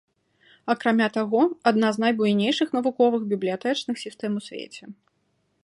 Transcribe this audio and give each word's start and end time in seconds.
Акрамя 0.73 1.07
таго, 1.17 1.41
адна 1.71 1.87
з 1.97 2.03
найбуйнейшых 2.03 2.67
навуковых 2.77 3.21
бібліятэчных 3.35 3.95
сістэм 4.05 4.31
у 4.41 4.43
свеце. 4.47 4.83